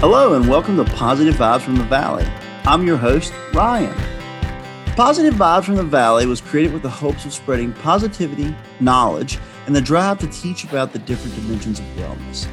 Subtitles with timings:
[0.00, 2.24] Hello, and welcome to Positive Vibes from the Valley.
[2.64, 3.94] I'm your host, Ryan.
[4.96, 9.76] Positive Vibes from the Valley was created with the hopes of spreading positivity, knowledge, and
[9.76, 12.48] the drive to teach about the different dimensions of wellness.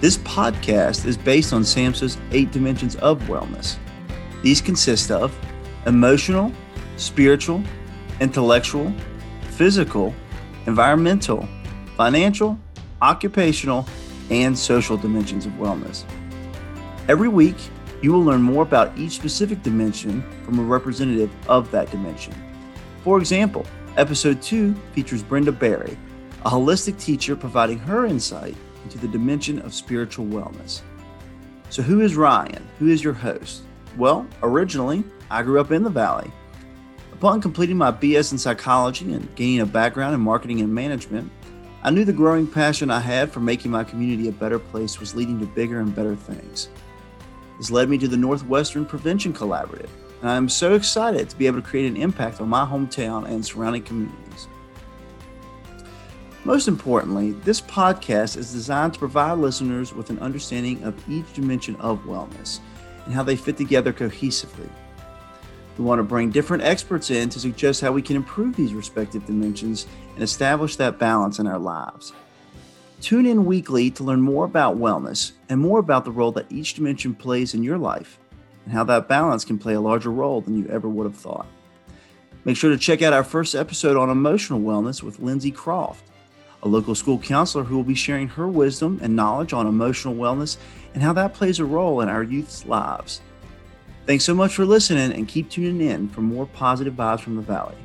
[0.00, 3.76] This podcast is based on SAMHSA's eight dimensions of wellness.
[4.44, 5.36] These consist of
[5.84, 6.52] emotional,
[6.96, 7.60] spiritual,
[8.20, 8.94] intellectual,
[9.50, 10.14] physical,
[10.66, 11.48] environmental,
[11.96, 12.56] financial,
[13.02, 13.84] occupational,
[14.30, 16.04] and social dimensions of wellness.
[17.08, 17.56] Every week,
[18.02, 22.34] you will learn more about each specific dimension from a representative of that dimension.
[23.02, 23.64] For example,
[23.96, 25.96] episode 2 features Brenda Berry,
[26.44, 30.82] a holistic teacher providing her insight into the dimension of spiritual wellness.
[31.70, 32.62] So, who is Ryan?
[32.78, 33.62] Who is your host?
[33.96, 36.30] Well, originally, I grew up in the Valley.
[37.14, 41.32] Upon completing my BS in psychology and gaining a background in marketing and management,
[41.82, 45.14] I knew the growing passion I had for making my community a better place was
[45.14, 46.68] leading to bigger and better things.
[47.58, 51.46] This led me to the Northwestern Prevention Collaborative, and I am so excited to be
[51.46, 54.48] able to create an impact on my hometown and surrounding communities.
[56.44, 61.74] Most importantly, this podcast is designed to provide listeners with an understanding of each dimension
[61.76, 62.60] of wellness
[63.04, 64.70] and how they fit together cohesively.
[65.76, 69.26] We want to bring different experts in to suggest how we can improve these respective
[69.26, 72.12] dimensions and establish that balance in our lives.
[73.00, 76.74] Tune in weekly to learn more about wellness and more about the role that each
[76.74, 78.18] dimension plays in your life
[78.64, 81.46] and how that balance can play a larger role than you ever would have thought.
[82.44, 86.04] Make sure to check out our first episode on emotional wellness with Lindsay Croft,
[86.62, 90.56] a local school counselor who will be sharing her wisdom and knowledge on emotional wellness
[90.94, 93.20] and how that plays a role in our youth's lives.
[94.06, 97.42] Thanks so much for listening and keep tuning in for more positive vibes from the
[97.42, 97.76] Valley.